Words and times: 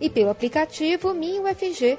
e 0.00 0.08
pelo 0.08 0.30
aplicativo 0.30 1.12
MinUFG. 1.12 1.96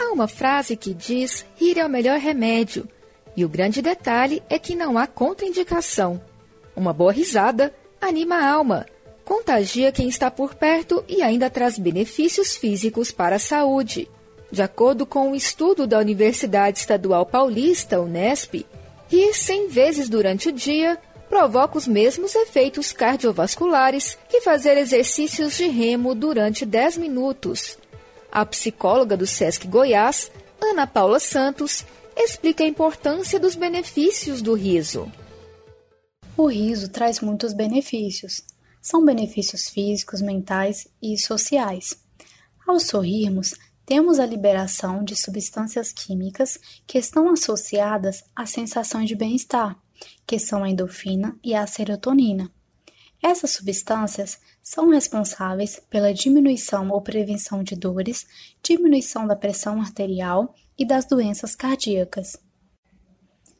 Há 0.00 0.12
uma 0.12 0.28
frase 0.28 0.76
que 0.76 0.92
diz: 0.92 1.44
rir 1.56 1.78
é 1.78 1.86
o 1.86 1.88
melhor 1.88 2.18
remédio. 2.18 2.88
E 3.36 3.44
o 3.44 3.48
grande 3.48 3.82
detalhe 3.82 4.42
é 4.48 4.58
que 4.58 4.76
não 4.76 4.96
há 4.96 5.06
contraindicação. 5.06 6.20
Uma 6.76 6.92
boa 6.92 7.12
risada 7.12 7.74
anima 8.00 8.36
a 8.36 8.50
alma, 8.50 8.86
contagia 9.24 9.90
quem 9.90 10.08
está 10.08 10.30
por 10.30 10.54
perto 10.54 11.02
e 11.08 11.22
ainda 11.22 11.48
traz 11.50 11.78
benefícios 11.78 12.54
físicos 12.54 13.10
para 13.10 13.36
a 13.36 13.40
saúde. 13.40 14.08
De 14.50 14.62
acordo 14.62 15.04
com 15.04 15.30
um 15.30 15.34
estudo 15.34 15.86
da 15.86 15.98
Universidade 15.98 16.78
Estadual 16.78 17.26
Paulista, 17.26 18.00
Unesp, 18.00 18.64
rir 19.08 19.34
100 19.34 19.68
vezes 19.68 20.08
durante 20.08 20.48
o 20.48 20.52
dia 20.52 20.98
provoca 21.34 21.76
os 21.76 21.88
mesmos 21.88 22.32
efeitos 22.36 22.92
cardiovasculares 22.92 24.16
que 24.28 24.40
fazer 24.40 24.78
exercícios 24.78 25.56
de 25.56 25.66
remo 25.66 26.14
durante 26.14 26.64
10 26.64 26.98
minutos. 26.98 27.76
A 28.30 28.46
psicóloga 28.46 29.16
do 29.16 29.26
SESC 29.26 29.66
Goiás, 29.66 30.30
Ana 30.62 30.86
Paula 30.86 31.18
Santos, 31.18 31.84
explica 32.16 32.62
a 32.62 32.68
importância 32.68 33.40
dos 33.40 33.56
benefícios 33.56 34.40
do 34.40 34.54
riso. 34.54 35.10
O 36.36 36.46
riso 36.46 36.88
traz 36.88 37.18
muitos 37.18 37.52
benefícios. 37.52 38.40
São 38.80 39.04
benefícios 39.04 39.68
físicos, 39.68 40.22
mentais 40.22 40.86
e 41.02 41.18
sociais. 41.18 41.96
Ao 42.64 42.78
sorrirmos, 42.78 43.54
temos 43.84 44.20
a 44.20 44.24
liberação 44.24 45.02
de 45.02 45.16
substâncias 45.16 45.92
químicas 45.92 46.60
que 46.86 46.96
estão 46.96 47.28
associadas 47.28 48.22
à 48.36 48.46
sensação 48.46 49.04
de 49.04 49.16
bem-estar, 49.16 49.76
que 50.26 50.38
são 50.38 50.64
a 50.64 50.68
endorfina 50.68 51.38
e 51.42 51.54
a 51.54 51.66
serotonina. 51.66 52.50
Essas 53.22 53.52
substâncias 53.52 54.38
são 54.62 54.90
responsáveis 54.90 55.80
pela 55.88 56.12
diminuição 56.12 56.90
ou 56.90 57.00
prevenção 57.00 57.62
de 57.62 57.74
dores, 57.74 58.26
diminuição 58.62 59.26
da 59.26 59.34
pressão 59.34 59.80
arterial 59.80 60.54
e 60.78 60.84
das 60.84 61.06
doenças 61.06 61.54
cardíacas. 61.54 62.36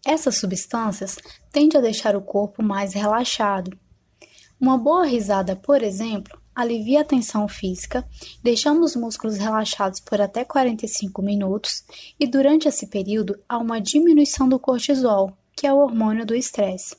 Essas 0.05 0.37
substâncias 0.37 1.17
tendem 1.51 1.79
a 1.79 1.83
deixar 1.83 2.15
o 2.15 2.21
corpo 2.21 2.63
mais 2.63 2.93
relaxado. 2.93 3.75
Uma 4.61 4.77
boa 4.77 5.07
risada, 5.07 5.57
por 5.57 5.83
exemplo, 5.83 6.39
alivia 6.55 7.01
a 7.01 7.05
tensão 7.05 7.49
física, 7.49 8.07
deixando 8.43 8.85
os 8.85 8.95
músculos 8.95 9.39
relaxados 9.39 9.99
por 10.01 10.21
até 10.21 10.45
45 10.45 11.23
minutos, 11.23 11.85
e 12.21 12.27
durante 12.27 12.69
esse 12.69 12.87
período 12.87 13.39
há 13.49 13.57
uma 13.57 13.81
diminuição 13.81 14.47
do 14.47 14.59
cortisol, 14.59 15.37
que 15.57 15.67
é 15.67 15.73
o 15.73 15.79
hormônio 15.79 16.27
do 16.27 16.35
estresse. 16.35 16.97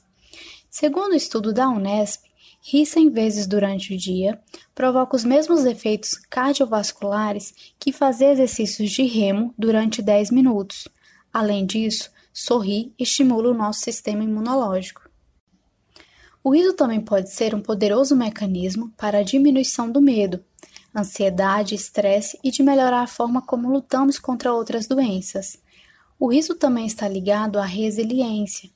Segundo 0.70 1.14
o 1.14 1.16
estudo 1.16 1.53
da 1.53 1.70
Unesp, 1.70 2.23
rir 2.61 2.86
100 2.86 3.09
vezes 3.11 3.48
durante 3.48 3.94
o 3.94 3.98
dia 3.98 4.39
provoca 4.73 5.16
os 5.16 5.23
mesmos 5.23 5.66
efeitos 5.66 6.16
cardiovasculares 6.30 7.54
que 7.80 7.92
fazer 7.92 8.32
exercícios 8.32 8.92
de 8.92 9.04
remo 9.04 9.54
durante 9.58 10.02
10 10.02 10.32
minutos. 10.32 10.88
Além 11.32 11.66
disso, 11.66 12.11
sorrir 12.33 12.93
estimula 12.99 13.49
o 13.49 13.54
nosso 13.54 13.82
sistema 13.82 14.23
imunológico. 14.23 15.10
O 16.43 16.54
riso 16.54 16.73
também 16.73 17.02
pode 17.02 17.32
ser 17.32 17.55
um 17.55 17.61
poderoso 17.61 18.16
mecanismo 18.16 18.92
para 18.98 19.20
a 19.20 19.23
diminuição 19.23 19.89
do 19.92 20.02
medo, 20.02 20.43
ansiedade, 20.95 21.73
estresse 21.73 22.37
e 22.43 22.52
de 22.52 22.61
melhorar 22.61 23.02
a 23.02 23.08
forma 23.08 23.42
como 23.42 23.72
lutamos 23.72 24.20
contra 24.20 24.54
outras 24.54 24.87
doenças. 24.87 25.58
O 26.17 26.31
riso 26.31 26.55
também 26.55 26.86
está 26.86 27.08
ligado 27.09 27.59
à 27.59 27.65
resiliência, 27.65 28.70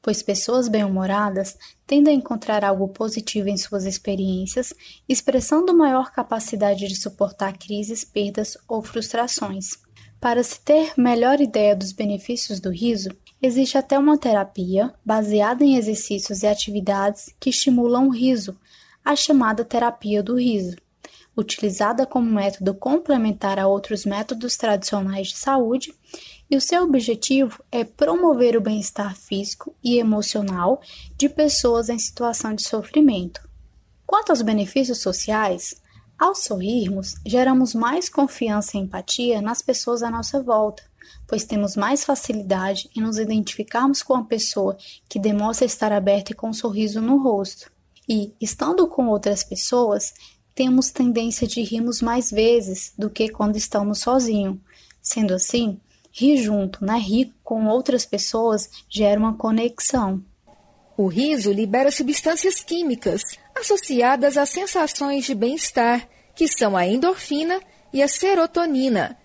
pois 0.00 0.22
pessoas 0.22 0.66
bem-humoradas 0.66 1.58
tendem 1.86 2.14
a 2.14 2.16
encontrar 2.16 2.64
algo 2.64 2.88
positivo 2.88 3.50
em 3.50 3.56
suas 3.58 3.84
experiências, 3.84 4.72
expressando 5.06 5.76
maior 5.76 6.10
capacidade 6.10 6.88
de 6.88 6.96
suportar 6.96 7.58
crises, 7.58 8.02
perdas 8.02 8.56
ou 8.66 8.80
frustrações. 8.80 9.78
Para 10.18 10.42
se 10.42 10.58
ter 10.60 10.94
melhor 10.96 11.38
ideia 11.38 11.76
dos 11.76 11.92
benefícios 11.92 12.60
do 12.60 12.70
riso, 12.70 13.10
existe 13.42 13.76
até 13.76 13.98
uma 13.98 14.16
terapia 14.16 14.94
baseada 15.04 15.62
em 15.62 15.76
exercícios 15.76 16.42
e 16.42 16.46
atividades 16.46 17.34
que 17.38 17.50
estimulam 17.50 18.08
o 18.08 18.10
riso, 18.10 18.56
a 19.04 19.14
chamada 19.14 19.66
terapia 19.66 20.22
do 20.22 20.36
riso 20.36 20.76
utilizada 21.36 22.06
como 22.06 22.30
método 22.30 22.74
complementar 22.74 23.58
a 23.58 23.66
outros 23.66 24.06
métodos 24.06 24.56
tradicionais 24.56 25.28
de 25.28 25.36
saúde 25.36 25.92
e 26.50 26.56
o 26.56 26.60
seu 26.60 26.84
objetivo 26.84 27.62
é 27.70 27.84
promover 27.84 28.56
o 28.56 28.60
bem-estar 28.60 29.16
físico 29.16 29.74
e 29.82 29.98
emocional 29.98 30.80
de 31.16 31.28
pessoas 31.28 31.88
em 31.88 31.98
situação 31.98 32.54
de 32.54 32.62
sofrimento. 32.62 33.46
Quanto 34.06 34.30
aos 34.30 34.42
benefícios 34.42 34.98
sociais, 34.98 35.82
ao 36.18 36.34
sorrirmos, 36.34 37.16
geramos 37.26 37.74
mais 37.74 38.08
confiança 38.08 38.76
e 38.76 38.80
empatia 38.80 39.42
nas 39.42 39.60
pessoas 39.60 40.02
à 40.02 40.10
nossa 40.10 40.42
volta, 40.42 40.82
pois 41.26 41.44
temos 41.44 41.76
mais 41.76 42.04
facilidade 42.04 42.88
em 42.96 43.00
nos 43.00 43.18
identificarmos 43.18 44.02
com 44.02 44.14
a 44.14 44.24
pessoa 44.24 44.78
que 45.08 45.18
demonstra 45.18 45.66
estar 45.66 45.92
aberta 45.92 46.32
e 46.32 46.34
com 46.34 46.50
um 46.50 46.54
sorriso 46.54 47.00
no 47.00 47.22
rosto. 47.22 47.70
E, 48.08 48.32
estando 48.40 48.86
com 48.86 49.08
outras 49.08 49.42
pessoas, 49.42 50.14
temos 50.54 50.90
tendência 50.90 51.46
de 51.46 51.60
rirmos 51.60 52.00
mais 52.00 52.30
vezes 52.30 52.94
do 52.96 53.10
que 53.10 53.28
quando 53.28 53.56
estamos 53.56 53.98
sozinhos. 53.98 54.58
Sendo 55.02 55.34
assim, 55.34 55.78
Rir 56.18 56.38
junto, 56.38 56.82
né? 56.82 56.96
Rir 56.98 57.34
com 57.44 57.66
outras 57.66 58.06
pessoas 58.06 58.70
gera 58.88 59.20
uma 59.20 59.36
conexão. 59.36 60.24
O 60.96 61.08
riso 61.08 61.52
libera 61.52 61.90
substâncias 61.90 62.62
químicas 62.62 63.20
associadas 63.54 64.38
a 64.38 64.46
sensações 64.46 65.26
de 65.26 65.34
bem-estar, 65.34 66.08
que 66.34 66.48
são 66.48 66.74
a 66.74 66.86
endorfina 66.86 67.60
e 67.92 68.02
a 68.02 68.08
serotonina. 68.08 69.18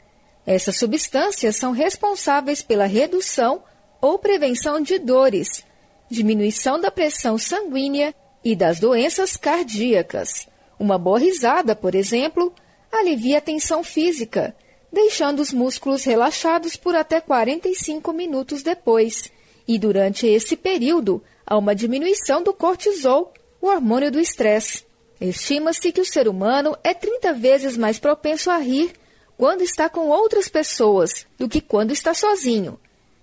Essas 0.46 0.78
substâncias 0.78 1.56
são 1.56 1.72
responsáveis 1.72 2.62
pela 2.62 2.86
redução 2.86 3.64
ou 4.02 4.20
prevenção 4.20 4.82
de 4.82 5.00
dores, 5.00 5.64
diminuição 6.10 6.78
da 6.78 6.92
pressão 6.92 7.38
sanguínea 7.38 8.14
e 8.44 8.54
das 8.54 8.82
doenças 8.82 9.38
cardíacas. 9.38 10.46
Uma 10.78 10.98
boa 10.98 11.20
risada, 11.20 11.74
por 11.74 11.96
exemplo, 11.96 12.54
alivia 12.92 13.38
a 13.38 13.42
tensão 13.42 13.82
física, 13.82 14.54
deixando 14.92 15.40
os 15.40 15.54
músculos 15.54 16.04
relaxados 16.04 16.76
por 16.76 16.96
até 16.96 17.22
45 17.22 18.12
minutos 18.12 18.62
depois. 18.62 19.32
E 19.68 19.80
durante 19.80 20.28
esse 20.28 20.56
período, 20.56 21.24
há 21.46 21.58
uma 21.58 21.76
diminuição 21.76 22.44
do 22.44 22.54
cortisol, 22.54 23.34
o 23.62 23.68
hormônio 23.68 24.12
do 24.12 24.20
estresse. 24.20 24.84
Estima-se 25.20 25.92
que 25.92 26.02
o 26.02 26.06
ser 26.06 26.28
humano 26.28 26.76
é 26.84 26.94
30 26.94 27.34
vezes 27.34 27.78
mais 27.78 28.00
propenso 28.00 28.50
a 28.50 28.58
rir 28.58 28.92
quando 29.38 29.62
está 29.62 29.88
com 29.88 30.08
outras 30.08 30.48
pessoas 30.48 31.26
do 31.38 31.48
que 31.48 31.62
quando 31.62 31.92
está 31.92 32.14
sozinho. 32.14 32.80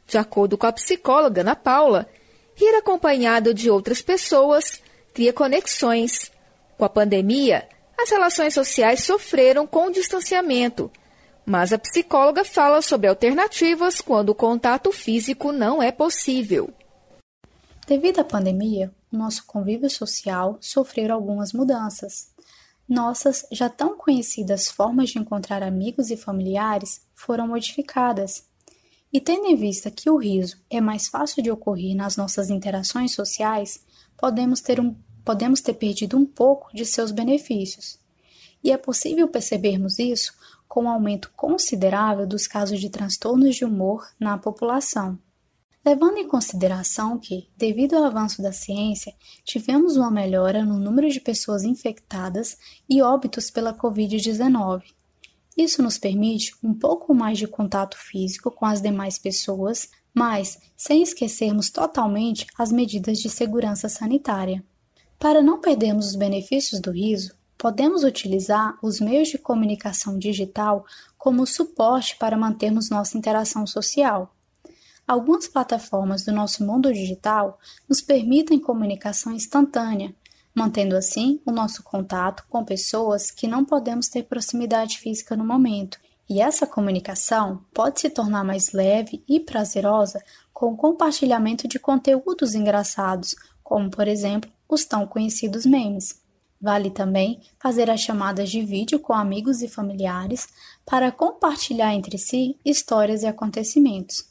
De 0.07 0.17
acordo 0.17 0.57
com 0.57 0.67
a 0.67 0.73
psicóloga 0.73 1.43
Ana 1.43 1.55
Paula, 1.55 2.09
rir 2.55 2.75
acompanhado 2.75 3.53
de 3.53 3.71
outras 3.71 4.01
pessoas 4.01 4.81
cria 5.13 5.33
conexões. 5.33 6.31
Com 6.77 6.85
a 6.85 6.89
pandemia, 6.89 7.69
as 8.01 8.11
relações 8.11 8.55
sociais 8.55 9.03
sofreram 9.03 9.67
com 9.67 9.89
o 9.89 9.93
distanciamento, 9.93 10.91
mas 11.49 11.73
a 11.73 11.79
psicóloga 11.79 12.45
fala 12.45 12.83
sobre 12.83 13.09
alternativas 13.09 14.03
quando 14.03 14.29
o 14.29 14.35
contato 14.35 14.93
físico 14.93 15.51
não 15.51 15.83
é 15.83 15.91
possível. 15.91 16.71
Devido 17.87 18.19
à 18.19 18.25
pandemia, 18.25 18.95
nosso 19.11 19.47
convívio 19.47 19.89
social 19.89 20.59
sofreu 20.61 21.11
algumas 21.11 21.55
mudanças. 21.55 22.35
Nossas 22.87 23.47
já 23.51 23.71
tão 23.71 23.97
conhecidas 23.97 24.69
formas 24.69 25.09
de 25.09 25.19
encontrar 25.19 25.63
amigos 25.63 26.11
e 26.11 26.19
familiares 26.19 27.01
foram 27.15 27.49
modificadas. 27.49 28.45
E 29.11 29.19
tendo 29.19 29.47
em 29.47 29.57
vista 29.57 29.91
que 29.91 30.11
o 30.11 30.19
riso 30.19 30.59
é 30.69 30.83
mais 30.83 31.09
fácil 31.09 31.43
de 31.43 31.51
ocorrer 31.51 31.97
nas 31.97 32.15
nossas 32.15 32.51
interações 32.51 33.15
sociais, 33.15 33.81
podemos 34.19 34.61
ter, 34.61 34.79
um, 34.79 34.95
podemos 35.25 35.63
ter 35.63 35.73
perdido 35.73 36.19
um 36.19 36.27
pouco 36.27 36.69
de 36.75 36.85
seus 36.85 37.11
benefícios. 37.11 37.99
E 38.63 38.71
é 38.71 38.77
possível 38.77 39.29
percebermos 39.29 39.99
isso 39.99 40.35
com 40.69 40.85
um 40.85 40.89
aumento 40.89 41.33
considerável 41.35 42.27
dos 42.27 42.47
casos 42.47 42.79
de 42.79 42.91
transtornos 42.91 43.57
de 43.57 43.65
humor 43.65 44.07
na 44.21 44.37
população. 44.37 45.19
Levando 45.85 46.19
em 46.19 46.29
consideração 46.29 47.19
que, 47.19 47.49
devido 47.57 47.95
ao 47.95 48.05
avanço 48.05 48.43
da 48.43 48.53
ciência, 48.53 49.15
tivemos 49.45 49.97
uma 49.97 50.11
melhora 50.11 50.65
no 50.65 50.79
número 50.79 51.09
de 51.09 51.21
pessoas 51.21 51.63
infectadas 51.63 52.59
e 52.89 53.01
óbitos 53.01 53.51
pela 53.51 53.73
Covid-19. 53.73 54.83
Isso 55.57 55.83
nos 55.83 55.97
permite 55.97 56.55
um 56.63 56.75
pouco 56.75 57.15
mais 57.15 57.39
de 57.39 57.49
contato 57.49 57.97
físico 57.97 58.51
com 58.51 58.67
as 58.67 58.83
demais 58.83 59.19
pessoas, 59.19 59.89
mas 60.13 60.59
sem 60.77 61.03
esquecermos 61.03 61.71
totalmente 61.71 62.47
as 62.59 62.71
medidas 62.71 63.19
de 63.19 63.31
segurança 63.31 63.89
sanitária. 63.89 64.63
Para 65.19 65.43
não 65.43 65.61
perdermos 65.61 66.09
os 66.09 66.17
benefícios 66.17 66.81
do 66.81 66.93
riso, 66.93 67.38
podemos 67.59 68.05
utilizar 68.05 68.79
os 68.81 69.01
meios 69.01 69.29
de 69.29 69.37
comunicação 69.37 70.17
digital 70.17 70.87
como 71.19 71.45
suporte 71.45 72.17
para 72.17 72.39
mantermos 72.39 72.89
nossa 72.89 73.19
interação 73.19 73.67
social. 73.67 74.33
Algumas 75.07 75.49
plataformas 75.49 76.25
do 76.25 76.33
nosso 76.33 76.65
mundo 76.65 76.93
digital 76.93 77.59
nos 77.89 78.01
permitem 78.01 78.61
comunicação 78.61 79.33
instantânea, 79.33 80.15
mantendo 80.55 80.97
assim 80.97 81.41
o 81.45 81.51
nosso 81.51 81.83
contato 81.83 82.45
com 82.49 82.65
pessoas 82.65 83.31
que 83.31 83.49
não 83.49 83.65
podemos 83.65 84.09
ter 84.09 84.25
proximidade 84.25 84.99
física 84.99 85.35
no 85.35 85.45
momento. 85.45 85.99
E 86.29 86.41
essa 86.41 86.67
comunicação 86.67 87.65
pode 87.73 88.01
se 88.01 88.11
tornar 88.11 88.45
mais 88.45 88.73
leve 88.73 89.25
e 89.27 89.41
prazerosa 89.41 90.23
com 90.53 90.73
o 90.73 90.77
compartilhamento 90.77 91.67
de 91.67 91.79
conteúdos 91.79 92.55
engraçados, 92.55 93.35
como 93.65 93.91
por 93.91 94.07
exemplo 94.07 94.51
os 94.69 94.85
tão 94.85 95.07
conhecidos 95.07 95.65
memes. 95.65 96.28
Vale 96.61 96.91
também 96.91 97.41
fazer 97.59 97.89
as 97.89 98.01
chamadas 98.01 98.51
de 98.51 98.63
vídeo 98.63 98.99
com 98.99 99.13
amigos 99.13 99.63
e 99.63 99.69
familiares 99.69 100.49
para 100.85 101.13
compartilhar 101.13 101.95
entre 101.95 102.19
si 102.19 102.59
histórias 102.65 103.23
e 103.23 103.27
acontecimentos. 103.27 104.29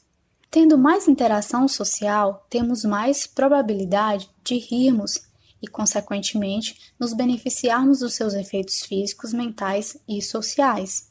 Tendo 0.50 0.78
mais 0.78 1.08
interação 1.08 1.66
social, 1.66 2.46
temos 2.50 2.84
mais 2.84 3.26
probabilidade 3.26 4.30
de 4.44 4.56
rirmos 4.58 5.26
e, 5.62 5.66
consequentemente, 5.66 6.92
nos 6.98 7.12
beneficiarmos 7.12 8.00
dos 8.00 8.14
seus 8.14 8.34
efeitos 8.34 8.82
físicos, 8.82 9.32
mentais 9.32 9.96
e 10.08 10.22
sociais. 10.22 11.10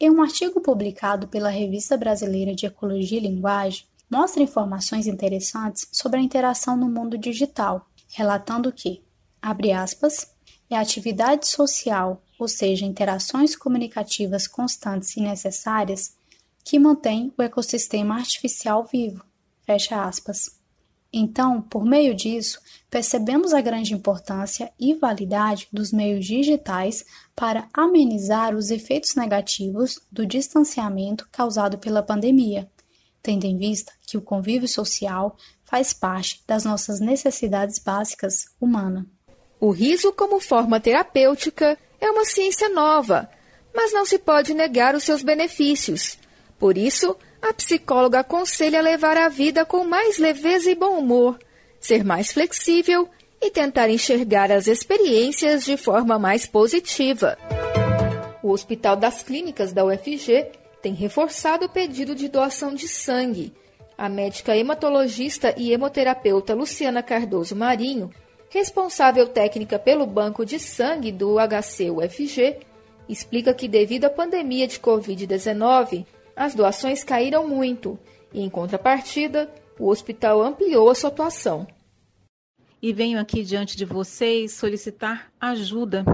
Em 0.00 0.10
um 0.10 0.22
artigo 0.22 0.60
publicado 0.60 1.28
pela 1.28 1.50
Revista 1.50 1.96
Brasileira 1.96 2.54
de 2.54 2.66
Ecologia 2.66 3.18
e 3.18 3.22
Linguagem, 3.22 3.84
mostra 4.10 4.42
informações 4.42 5.06
interessantes 5.06 5.88
sobre 5.92 6.20
a 6.20 6.22
interação 6.22 6.76
no 6.76 6.88
mundo 6.88 7.18
digital, 7.18 7.86
relatando 8.08 8.72
que, 8.72 9.02
abre 9.42 9.72
aspas, 9.72 10.34
é 10.70 10.76
a 10.76 10.80
atividade 10.80 11.46
social, 11.46 12.22
ou 12.38 12.46
seja, 12.46 12.84
interações 12.84 13.56
comunicativas 13.56 14.46
constantes 14.46 15.16
e 15.16 15.20
necessárias, 15.20 16.14
que 16.64 16.78
mantém 16.78 17.32
o 17.36 17.42
ecossistema 17.42 18.16
artificial 18.16 18.84
vivo. 18.84 19.24
Fecha 19.64 20.04
aspas. 20.04 20.58
Então, 21.10 21.62
por 21.62 21.84
meio 21.84 22.14
disso, 22.14 22.60
percebemos 22.90 23.54
a 23.54 23.62
grande 23.62 23.94
importância 23.94 24.70
e 24.78 24.94
validade 24.94 25.66
dos 25.72 25.90
meios 25.90 26.26
digitais 26.26 27.04
para 27.34 27.66
amenizar 27.72 28.54
os 28.54 28.70
efeitos 28.70 29.14
negativos 29.14 29.98
do 30.12 30.26
distanciamento 30.26 31.26
causado 31.32 31.78
pela 31.78 32.02
pandemia, 32.02 32.70
tendo 33.22 33.46
em 33.46 33.56
vista 33.56 33.92
que 34.06 34.18
o 34.18 34.22
convívio 34.22 34.68
social 34.68 35.34
faz 35.64 35.94
parte 35.94 36.42
das 36.46 36.64
nossas 36.64 37.00
necessidades 37.00 37.78
básicas 37.78 38.46
humanas. 38.60 39.06
O 39.60 39.70
riso 39.70 40.12
como 40.12 40.38
forma 40.38 40.78
terapêutica 40.78 41.76
é 42.00 42.10
uma 42.10 42.24
ciência 42.24 42.68
nova, 42.68 43.28
mas 43.74 43.92
não 43.92 44.06
se 44.06 44.18
pode 44.18 44.54
negar 44.54 44.94
os 44.94 45.02
seus 45.02 45.22
benefícios. 45.22 46.18
Por 46.58 46.78
isso, 46.78 47.16
a 47.42 47.52
psicóloga 47.52 48.20
aconselha 48.20 48.80
levar 48.80 49.16
a 49.16 49.28
vida 49.28 49.64
com 49.64 49.84
mais 49.84 50.18
leveza 50.18 50.70
e 50.70 50.74
bom 50.74 50.98
humor, 50.98 51.38
ser 51.80 52.04
mais 52.04 52.32
flexível 52.32 53.08
e 53.40 53.50
tentar 53.50 53.88
enxergar 53.88 54.50
as 54.50 54.66
experiências 54.66 55.64
de 55.64 55.76
forma 55.76 56.18
mais 56.18 56.46
positiva. 56.46 57.38
O 58.42 58.50
Hospital 58.50 58.96
das 58.96 59.22
Clínicas 59.22 59.72
da 59.72 59.84
UFG 59.84 60.46
tem 60.80 60.94
reforçado 60.94 61.66
o 61.66 61.68
pedido 61.68 62.14
de 62.14 62.28
doação 62.28 62.74
de 62.74 62.88
sangue. 62.88 63.52
A 63.96 64.08
médica 64.08 64.56
hematologista 64.56 65.52
e 65.56 65.72
hemoterapeuta 65.72 66.54
Luciana 66.54 67.02
Cardoso 67.02 67.56
Marinho, 67.56 68.10
responsável 68.50 69.26
técnica 69.26 69.78
pelo 69.78 70.06
Banco 70.06 70.44
de 70.44 70.58
Sangue 70.58 71.12
do 71.12 71.36
HC-UFG, 71.38 72.58
explica 73.08 73.52
que 73.52 73.68
devido 73.68 74.06
à 74.06 74.10
pandemia 74.10 74.66
de 74.66 74.78
Covid-19, 74.80 76.06
as 76.34 76.54
doações 76.54 77.04
caíram 77.04 77.46
muito 77.46 77.98
e, 78.32 78.40
em 78.40 78.48
contrapartida, 78.48 79.50
o 79.78 79.88
hospital 79.88 80.42
ampliou 80.42 80.88
a 80.88 80.94
sua 80.94 81.08
atuação. 81.08 81.66
E 82.80 82.92
venho 82.92 83.18
aqui 83.18 83.42
diante 83.42 83.76
de 83.76 83.84
vocês 83.84 84.52
solicitar 84.52 85.30
ajuda. 85.40 86.04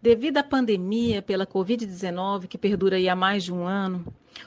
Devido 0.00 0.38
à 0.38 0.42
pandemia 0.42 1.22
pela 1.22 1.46
Covid-19, 1.46 2.48
que 2.48 2.58
perdura 2.58 2.96
há 2.98 3.14
mais 3.14 3.44
de 3.44 3.52
um 3.52 3.64
ano, 3.64 4.04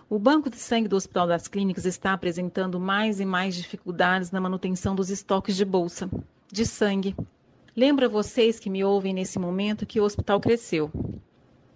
o 0.10 0.20
Banco 0.20 0.50
de 0.50 0.58
Sangue 0.58 0.90
do 0.90 0.98
Hospital 0.98 1.28
das 1.28 1.48
Clínicas 1.48 1.86
está 1.86 2.12
apresentando 2.12 2.78
mais 2.78 3.22
e 3.22 3.26
mais 3.26 3.56
dificuldades 3.56 4.32
na 4.32 4.42
manutenção 4.42 4.94
dos 4.94 5.10
estoques 5.10 5.56
de 5.56 5.64
bolsa 5.64 6.10
de 6.52 6.66
sangue. 6.66 7.16
Lembro 7.76 8.06
a 8.06 8.10
vocês 8.10 8.60
que 8.60 8.70
me 8.70 8.84
ouvem 8.84 9.14
nesse 9.14 9.38
momento 9.38 9.86
que 9.86 10.00
o 10.00 10.04
hospital 10.04 10.40
cresceu 10.40 10.92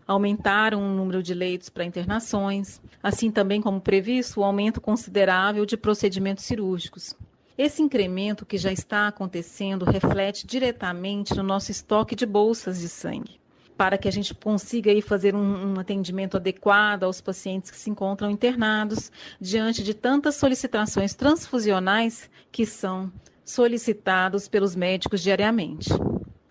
aumentaram 0.10 0.82
o 0.82 0.96
número 0.96 1.22
de 1.22 1.36
leitos 1.36 1.70
para 1.70 1.86
internações, 1.86 2.82
assim 3.02 3.30
também 3.30 3.62
como 3.62 3.80
previsto 3.80 4.40
o 4.40 4.44
aumento 4.44 4.82
considerável 4.82 5.68
de 5.68 5.78
procedimentos 5.78 6.46
cirúrgicos. 6.46 7.14
Esse 7.56 7.84
incremento 7.84 8.44
que 8.44 8.58
já 8.58 8.72
está 8.72 9.08
acontecendo 9.08 9.86
reflete 9.86 10.48
diretamente 10.48 11.36
no 11.36 11.44
nosso 11.44 11.70
estoque 11.70 12.16
de 12.16 12.26
bolsas 12.26 12.80
de 12.80 12.90
sangue, 12.90 13.40
para 13.78 14.00
que 14.00 14.08
a 14.08 14.12
gente 14.12 14.34
consiga 14.34 14.90
aí 14.90 15.00
fazer 15.00 15.36
um, 15.36 15.74
um 15.76 15.80
atendimento 15.80 16.38
adequado 16.38 17.04
aos 17.04 17.22
pacientes 17.22 17.70
que 17.70 17.78
se 17.78 17.92
encontram 17.92 18.32
internados 18.32 19.12
diante 19.40 19.84
de 19.84 19.94
tantas 19.94 20.38
solicitações 20.38 21.14
transfusionais 21.14 22.32
que 22.52 22.66
são 22.66 23.12
solicitados 23.50 24.48
pelos 24.48 24.76
médicos 24.76 25.22
diariamente. 25.22 25.90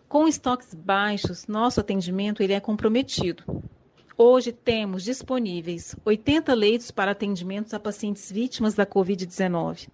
Com 0.09 0.27
estoques 0.27 0.75
baixos, 0.75 1.47
nosso 1.47 1.79
atendimento 1.79 2.43
ele 2.43 2.53
é 2.53 2.61
comprometido. 2.61 3.45
Hoje 4.17 4.51
temos 4.51 5.05
disponíveis 5.05 5.95
80 6.05 6.53
leitos 6.55 6.91
para 6.91 7.13
atendimentos 7.13 7.73
a 7.73 7.79
pacientes 7.79 8.33
vítimas 8.33 8.75
da 8.75 8.85
Covid-19. 8.85 9.89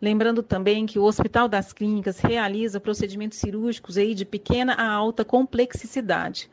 Lembrando 0.00 0.42
também 0.42 0.86
que 0.86 0.98
o 0.98 1.04
Hospital 1.04 1.48
das 1.48 1.72
Clínicas 1.74 2.18
realiza 2.20 2.80
procedimentos 2.80 3.36
cirúrgicos 3.36 3.98
aí 3.98 4.14
de 4.14 4.24
pequena 4.24 4.72
a 4.72 4.90
alta 4.90 5.26
complexidade, 5.26 6.48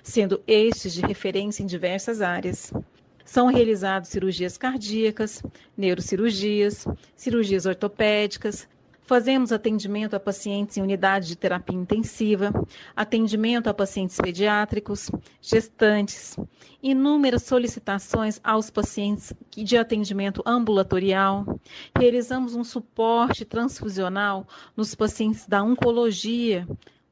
sendo 0.00 0.40
estes 0.46 0.92
de 0.92 1.00
referência 1.00 1.64
em 1.64 1.66
diversas 1.66 2.20
áreas. 2.20 2.72
São 3.24 3.48
realizadas 3.48 4.08
cirurgias 4.08 4.56
cardíacas, 4.56 5.42
neurocirurgias, 5.76 6.86
cirurgias 7.16 7.66
ortopédicas, 7.66 8.68
Fazemos 9.10 9.50
atendimento 9.50 10.14
a 10.14 10.20
pacientes 10.20 10.76
em 10.76 10.82
unidade 10.82 11.26
de 11.26 11.34
terapia 11.34 11.76
intensiva, 11.76 12.52
atendimento 12.94 13.66
a 13.66 13.74
pacientes 13.74 14.16
pediátricos, 14.16 15.10
gestantes, 15.42 16.38
inúmeras 16.80 17.42
solicitações 17.42 18.40
aos 18.44 18.70
pacientes 18.70 19.32
de 19.50 19.76
atendimento 19.76 20.44
ambulatorial. 20.46 21.58
Realizamos 21.98 22.54
um 22.54 22.62
suporte 22.62 23.44
transfusional 23.44 24.46
nos 24.76 24.94
pacientes 24.94 25.44
da 25.44 25.60
oncologia, 25.60 26.64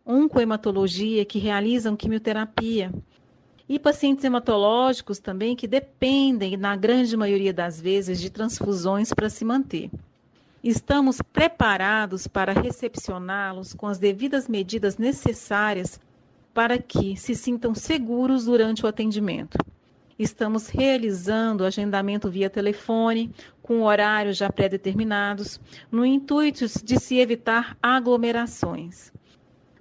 oncohematologia 0.07 1.25
que 1.25 1.41
realizam 1.41 1.97
quimioterapia. 1.97 2.93
E 3.69 3.77
pacientes 3.77 4.25
hematológicos 4.25 5.19
também 5.19 5.57
que 5.57 5.67
dependem, 5.67 6.57
na 6.57 6.77
grande 6.77 7.17
maioria 7.17 7.53
das 7.53 7.81
vezes, 7.81 8.21
de 8.21 8.31
transfusões 8.31 9.13
para 9.13 9.29
se 9.29 9.45
manter. 9.45 9.91
Estamos 10.63 11.23
preparados 11.33 12.27
para 12.27 12.53
recepcioná-los 12.53 13.75
com 13.75 13.87
as 13.87 13.99
devidas 13.99 14.49
medidas 14.49 14.99
necessárias 14.99 16.01
para 16.53 16.79
que 16.79 17.17
se 17.17 17.35
sintam 17.37 17.75
seguros 17.77 18.47
durante 18.47 18.85
o 18.85 18.89
atendimento. 18.89 19.57
Estamos 20.19 20.67
realizando 20.67 21.65
agendamento 21.65 22.29
via 22.29 22.51
telefone, 22.51 23.33
com 23.63 23.83
horários 23.83 24.37
já 24.37 24.51
pré-determinados, 24.51 25.61
no 25.93 26.05
intuito 26.05 26.67
de 26.83 26.99
se 26.99 27.19
evitar 27.19 27.79
aglomerações. 27.81 29.13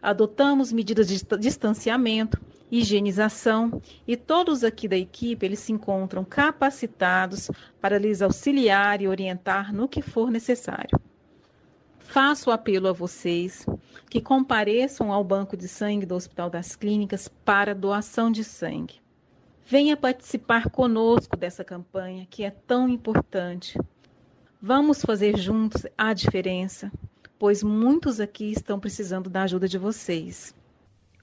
Adotamos 0.08 0.72
medidas 0.72 1.06
de 1.06 1.22
distanciamento 1.38 2.40
higienização 2.72 3.82
e 4.08 4.16
todos 4.16 4.64
aqui 4.64 4.88
da 4.88 4.96
equipe 4.96 5.46
eles 5.46 5.60
se 5.60 5.74
encontram 5.74 6.24
capacitados 6.24 7.52
para 7.82 7.98
lhes 7.98 8.22
auxiliar 8.22 9.02
e 9.02 9.08
orientar 9.10 9.74
no 9.74 9.86
que 9.86 10.02
for 10.02 10.32
necessário. 10.32 10.98
Faço 12.00 12.52
apelo 12.52 12.88
a 12.88 12.94
vocês 12.94 13.66
que 14.10 14.22
compareçam 14.22 15.12
ao 15.12 15.26
banco 15.26 15.58
de 15.58 15.68
sangue 15.68 16.06
do 16.06 16.16
Hospital 16.16 16.50
das 16.50 16.74
Clínicas 16.74 17.28
para 17.44 17.76
doação 17.76 18.32
de 18.32 18.46
sangue. 18.46 19.02
Venha 19.66 19.98
participar 19.98 20.70
conosco 20.70 21.36
dessa 21.36 21.66
campanha 21.66 22.26
que 22.30 22.46
é 22.46 22.52
tão 22.52 22.88
importante. 22.88 23.78
Vamos 24.62 25.02
fazer 25.02 25.38
juntos 25.38 25.86
a 25.98 26.14
diferença, 26.14 26.90
pois 27.39 27.63
muitos 27.63 28.20
aqui 28.20 28.51
estão 28.51 28.79
precisando 28.79 29.29
da 29.29 29.44
ajuda 29.44 29.67
de 29.67 29.77
vocês. 29.77 30.53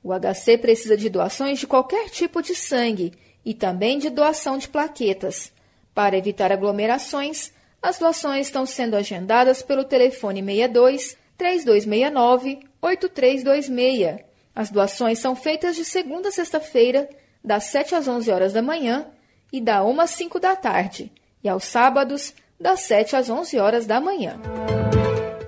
O 0.03 0.13
HC 0.13 0.59
precisa 0.59 0.97
de 0.97 1.09
doações 1.09 1.59
de 1.59 1.67
qualquer 1.67 2.11
tipo 2.11 2.43
de 2.43 2.55
sangue 2.55 3.13
e 3.45 3.55
também 3.55 3.99
de 3.99 4.11
doação 4.11 4.59
de 4.59 4.69
plaquetas. 4.69 5.53
Para 5.95 6.17
evitar 6.17 6.53
aglomerações, 6.53 7.53
as 7.81 7.99
doações 7.99 8.47
estão 8.47 8.67
sendo 8.67 8.97
agendadas 8.97 9.63
pelo 9.63 9.85
telefone 9.85 10.43
62 10.43 11.17
3269 11.37 12.61
8326. 12.83 14.25
As 14.55 14.71
doações 14.71 15.19
são 15.19 15.35
feitas 15.35 15.75
de 15.75 15.85
segunda 15.85 16.29
a 16.29 16.33
sexta-feira, 16.33 17.09
das 17.43 17.65
7 17.65 17.95
às 17.95 18.09
11 18.09 18.31
horas 18.31 18.53
da 18.53 18.63
manhã 18.63 19.07
e 19.53 19.61
da 19.61 19.85
1 19.85 20.01
às 20.01 20.11
5 20.11 20.41
da 20.41 20.57
tarde, 20.57 21.13
e 21.43 21.49
aos 21.49 21.65
sábados, 21.65 22.35
das 22.59 22.81
7 22.81 23.17
às 23.17 23.29
11 23.29 23.59
horas 23.59 23.87
da 23.87 24.01
manhã. 24.01 24.41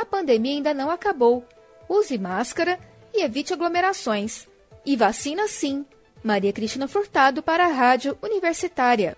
A 0.00 0.04
pandemia 0.06 0.54
ainda 0.54 0.72
não 0.72 0.90
acabou. 0.90 1.44
Use 1.86 2.16
máscara 2.16 2.80
e 3.12 3.22
evite 3.22 3.52
aglomerações. 3.52 4.48
E 4.86 4.96
vacina 4.96 5.46
sim! 5.46 5.84
Maria 6.24 6.54
Cristina 6.54 6.88
Furtado 6.88 7.42
para 7.42 7.66
a 7.66 7.68
Rádio 7.68 8.16
Universitária. 8.22 9.14